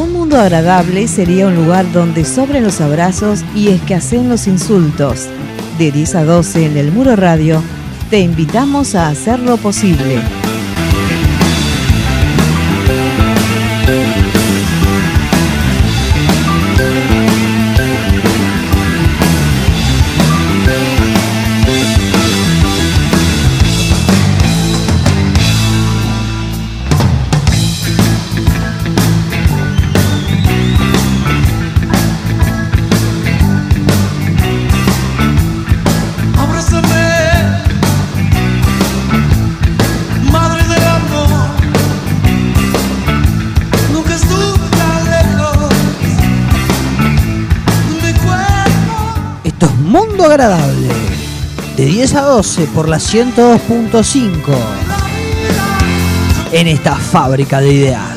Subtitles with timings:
[0.00, 5.28] Un mundo agradable sería un lugar donde sobren los abrazos y escaseen los insultos.
[5.78, 7.62] De 10 a 12 en el Muro Radio,
[8.08, 10.39] te invitamos a hacerlo posible.
[49.98, 50.88] Agradable.
[51.76, 54.30] De 10 a 12 por la 102.5.
[56.52, 58.09] En esta fábrica de ideas.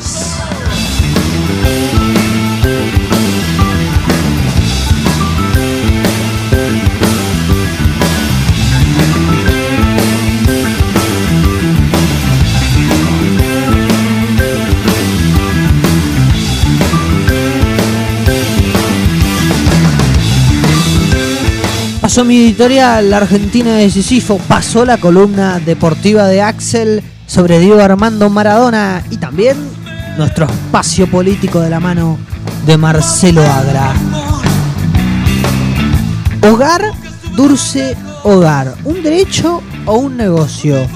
[22.14, 27.82] Pasó mi editorial, la Argentina de Sisifo, pasó la columna deportiva de Axel sobre Diego
[27.82, 29.56] Armando Maradona y también
[30.16, 32.16] nuestro espacio político de la mano
[32.66, 33.92] de Marcelo Agra.
[36.48, 36.82] Hogar,
[37.34, 40.86] dulce hogar, un derecho o un negocio,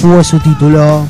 [0.00, 1.04] fue su título.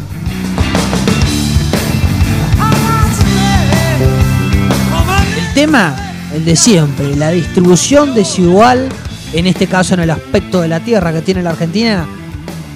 [5.39, 5.95] El tema,
[6.35, 8.89] el de siempre, la distribución desigual
[9.33, 12.07] en este caso en el aspecto de la tierra que tiene la Argentina,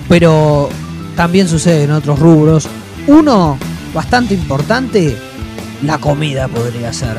[0.08, 0.68] pero
[1.16, 2.68] también sucede en otros rubros.
[3.06, 3.58] Uno
[3.94, 5.16] bastante importante,
[5.82, 7.16] la comida podría ser.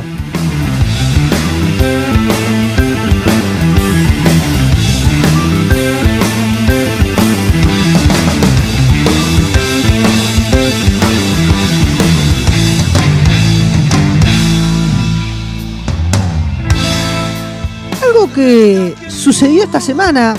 [18.37, 20.35] Que sucedió esta semana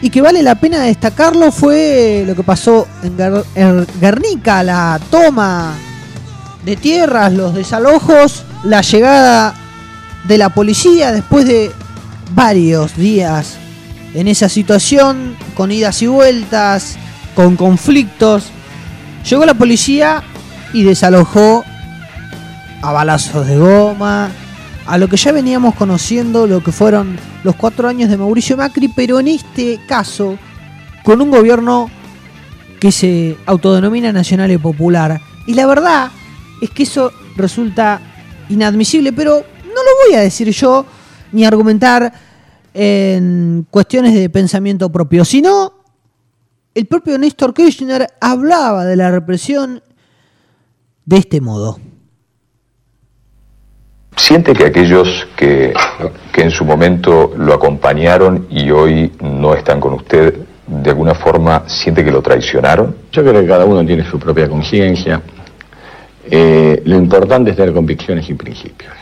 [0.00, 5.74] y que vale la pena destacarlo fue lo que pasó en, Guernica, la toma
[6.64, 9.54] de tierras, los desalojos, la llegada
[10.26, 11.70] de la policía después de
[12.34, 13.56] varios días
[14.14, 16.96] en esa situación, con idas y vueltas,
[17.34, 18.44] con conflictos.
[19.28, 20.22] Llegó la policía
[20.72, 21.62] y desalojó
[22.80, 24.30] a balazos de goma,
[24.86, 28.88] a lo que ya veníamos conociendo, lo que fueron los cuatro años de Mauricio Macri,
[28.88, 30.38] pero en este caso
[31.04, 31.90] con un gobierno
[32.80, 35.20] que se autodenomina nacional y popular.
[35.46, 36.10] Y la verdad
[36.60, 38.00] es que eso resulta
[38.48, 40.84] inadmisible, pero no lo voy a decir yo
[41.32, 42.12] ni argumentar
[42.74, 45.72] en cuestiones de pensamiento propio, sino
[46.74, 49.82] el propio Néstor Kirchner hablaba de la represión
[51.04, 51.78] de este modo.
[54.16, 55.72] ¿Siente que aquellos que,
[56.36, 60.34] en su momento lo acompañaron y hoy no están con usted,
[60.66, 62.94] de alguna forma siente que lo traicionaron?
[63.12, 65.20] Yo creo que cada uno tiene su propia conciencia.
[66.30, 68.92] Eh, lo importante es tener convicciones y principios.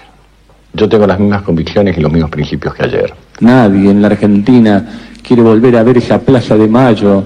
[0.72, 3.12] Yo tengo las mismas convicciones y los mismos principios que ayer.
[3.40, 4.88] Nadie en la Argentina
[5.22, 7.24] quiere volver a ver esa Plaza de Mayo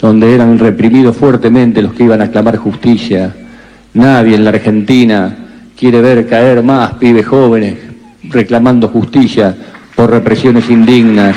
[0.00, 3.34] donde eran reprimidos fuertemente los que iban a clamar justicia.
[3.94, 5.43] Nadie en la Argentina
[5.76, 7.76] quiere ver caer más pibes jóvenes
[8.30, 9.54] reclamando justicia
[9.94, 11.36] por represiones indignas.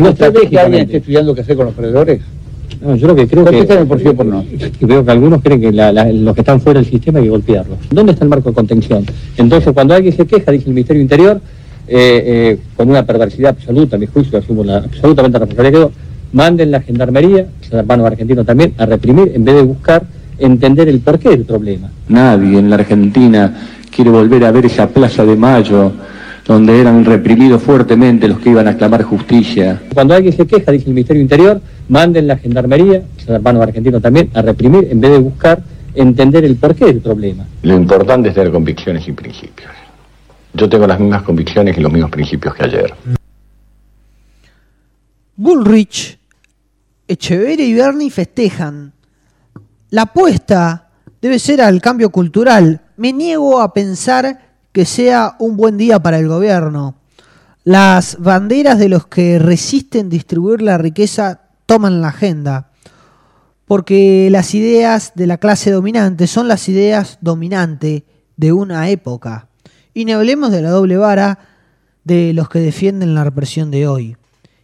[0.00, 2.20] ¿No está que alguien esté estudiando qué hacer con los perdedores?
[2.80, 3.64] No, yo lo que creo que...
[3.86, 4.44] por sí o por no?
[4.80, 7.78] Creo que algunos creen que los que están fuera del sistema hay que golpearlos.
[7.90, 9.06] ¿Dónde está el marco de contención?
[9.36, 11.40] Entonces, cuando alguien se queja, dice el Ministerio Interior,
[11.86, 15.94] eh, eh, con una perversidad absoluta, a mi juicio, asumo la, absolutamente responsabilidad que
[16.32, 20.02] manden la gendarmería, los hermanos argentinos también, a reprimir en vez de buscar
[20.38, 21.90] entender el porqué del problema.
[22.08, 23.54] Nadie en la Argentina
[23.94, 25.92] quiere volver a ver esa Plaza de Mayo
[26.46, 29.80] donde eran reprimidos fuertemente los que iban a clamar justicia.
[29.94, 34.30] Cuando alguien se queja, dice el Ministerio Interior, manden la gendarmería, los hermanos argentinos también,
[34.34, 35.62] a reprimir en vez de buscar
[35.94, 37.46] entender el porqué del problema.
[37.62, 39.70] Lo importante es tener convicciones y principios.
[40.52, 42.94] Yo tengo las mismas convicciones y los mismos principios que ayer.
[45.36, 46.18] Bullrich,
[47.08, 48.93] Echeverria y Bernie festejan
[49.94, 50.90] la apuesta
[51.22, 52.80] debe ser al cambio cultural.
[52.96, 56.96] Me niego a pensar que sea un buen día para el gobierno.
[57.62, 62.72] Las banderas de los que resisten distribuir la riqueza toman la agenda.
[63.66, 68.02] porque las ideas de la clase dominante son las ideas dominantes
[68.36, 69.46] de una época.
[69.94, 71.38] Y no hablemos de la doble vara
[72.02, 74.16] de los que defienden la represión de hoy.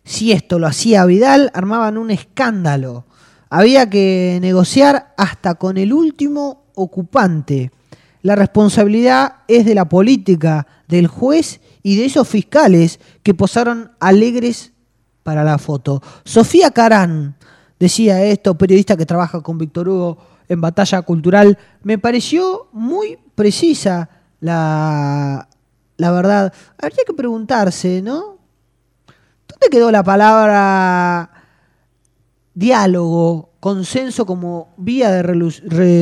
[0.03, 3.05] Si esto lo hacía Vidal, armaban un escándalo.
[3.50, 7.73] Había que negociar hasta con el último ocupante.
[8.23, 14.73] La responsabilidad es de la política, del juez y de esos fiscales que posaron alegres
[15.25, 16.00] para la foto.
[16.25, 17.37] Sofía Carán
[17.79, 20.19] decía esto, periodista que trabaja con Víctor Hugo
[20.49, 24.11] en Batalla Cultural, me pareció muy precisa
[24.41, 25.49] la,
[25.97, 26.52] la verdad.
[26.79, 28.38] Habría que preguntarse, ¿no?
[29.49, 31.39] ¿Dónde quedó la palabra
[32.55, 35.23] diálogo, consenso como vía de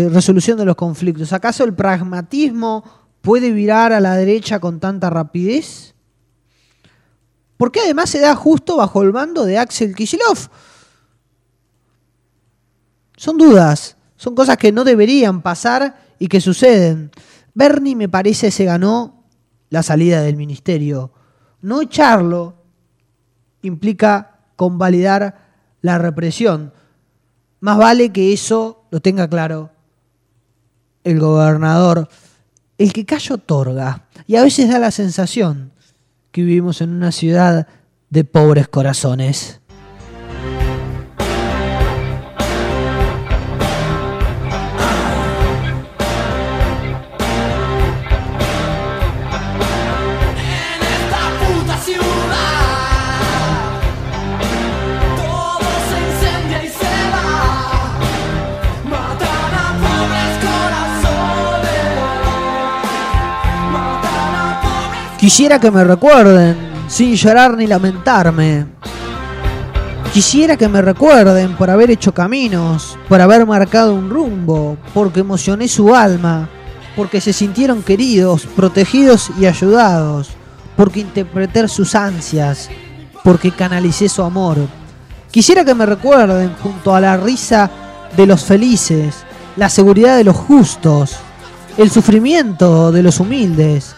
[0.09, 1.33] resolución de los conflictos?
[1.33, 2.85] ¿Acaso el pragmatismo
[3.21, 5.95] puede virar a la derecha con tanta rapidez?
[7.57, 10.49] Porque además se da justo bajo el mando de Axel Kicillof.
[13.17, 17.11] Son dudas, son cosas que no deberían pasar y que suceden.
[17.55, 19.25] Bernie me parece se ganó
[19.71, 21.13] la salida del ministerio.
[21.61, 22.55] No echarlo
[23.63, 25.48] implica convalidar
[25.81, 26.73] la represión.
[27.61, 29.71] Más vale que eso lo tenga claro
[31.05, 32.09] el gobernador.
[32.77, 34.05] El que calla otorga.
[34.27, 35.73] Y a veces da la sensación
[36.31, 37.67] que vivimos en una ciudad
[38.11, 39.58] de pobres corazones.
[65.29, 66.57] Quisiera que me recuerden,
[66.89, 68.65] sin llorar ni lamentarme.
[70.11, 75.69] Quisiera que me recuerden por haber hecho caminos, por haber marcado un rumbo, porque emocioné
[75.69, 76.49] su alma,
[76.97, 80.31] porque se sintieron queridos, protegidos y ayudados,
[80.79, 82.71] porque interpreté sus ansias,
[83.23, 84.57] porque canalicé su amor.
[85.31, 87.71] Quisiera que me recuerden junto a la risa
[88.17, 89.25] de los felices,
[89.57, 91.17] la seguridad de los justos,
[91.77, 93.95] el sufrimiento de los humildes,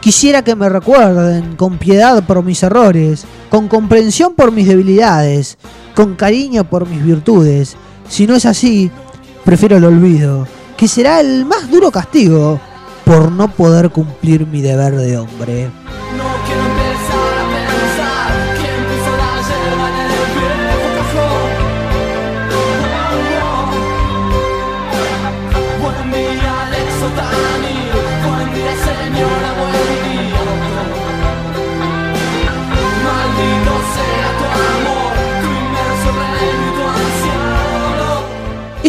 [0.00, 5.58] Quisiera que me recuerden con piedad por mis errores, con comprensión por mis debilidades,
[5.94, 7.76] con cariño por mis virtudes.
[8.08, 8.90] Si no es así,
[9.44, 10.46] prefiero el olvido,
[10.76, 12.60] que será el más duro castigo
[13.04, 15.70] por no poder cumplir mi deber de hombre.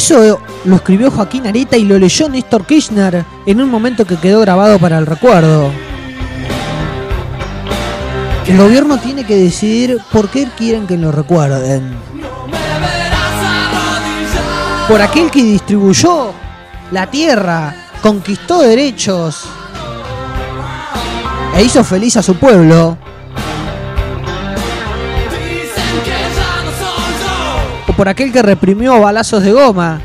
[0.09, 4.41] Eso lo escribió Joaquín Areta y lo leyó Néstor Kirchner en un momento que quedó
[4.41, 5.69] grabado para el recuerdo.
[8.47, 11.94] El gobierno tiene que decidir por qué quieren que lo recuerden.
[14.88, 16.33] Por aquel que distribuyó
[16.89, 19.44] la tierra, conquistó derechos
[21.56, 22.97] e hizo feliz a su pueblo.
[27.99, 29.99] Por aquel que reprimió balazos de goma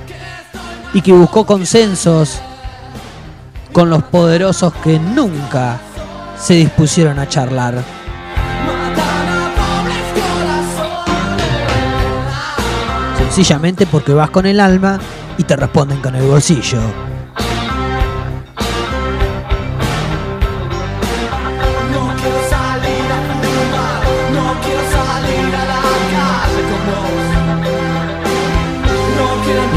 [0.94, 2.40] y que buscó consensos
[3.72, 5.78] con los poderosos que nunca
[6.36, 7.84] se dispusieron a charlar.
[13.16, 14.98] Sencillamente porque vas con el alma
[15.38, 16.80] y te responden con el bolsillo.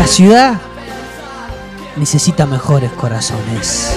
[0.07, 0.61] La ciudad
[1.97, 3.91] necesita mejores corazones.